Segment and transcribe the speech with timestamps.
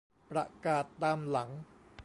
[0.31, 1.49] ประกาศตามหลัง